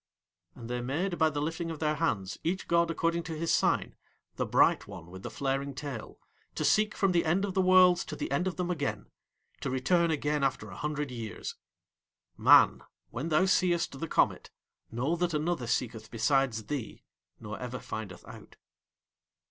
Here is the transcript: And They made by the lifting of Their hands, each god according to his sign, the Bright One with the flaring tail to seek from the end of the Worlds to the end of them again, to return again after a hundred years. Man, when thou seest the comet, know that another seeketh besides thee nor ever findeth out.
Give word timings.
And 0.55 0.67
They 0.67 0.81
made 0.81 1.19
by 1.19 1.29
the 1.29 1.39
lifting 1.43 1.69
of 1.69 1.77
Their 1.77 1.93
hands, 1.93 2.39
each 2.43 2.67
god 2.67 2.89
according 2.89 3.21
to 3.25 3.37
his 3.37 3.53
sign, 3.53 3.95
the 4.35 4.47
Bright 4.47 4.87
One 4.87 5.11
with 5.11 5.21
the 5.21 5.29
flaring 5.29 5.75
tail 5.75 6.17
to 6.55 6.65
seek 6.65 6.95
from 6.97 7.11
the 7.11 7.23
end 7.23 7.45
of 7.45 7.53
the 7.53 7.61
Worlds 7.61 8.03
to 8.05 8.15
the 8.15 8.31
end 8.31 8.47
of 8.47 8.55
them 8.55 8.71
again, 8.71 9.11
to 9.59 9.69
return 9.69 10.09
again 10.09 10.43
after 10.43 10.71
a 10.71 10.75
hundred 10.75 11.11
years. 11.11 11.53
Man, 12.35 12.81
when 13.11 13.29
thou 13.29 13.45
seest 13.45 13.99
the 13.99 14.07
comet, 14.07 14.49
know 14.89 15.15
that 15.17 15.35
another 15.35 15.67
seeketh 15.67 16.09
besides 16.09 16.63
thee 16.63 17.03
nor 17.39 17.59
ever 17.59 17.77
findeth 17.77 18.27
out. 18.27 18.55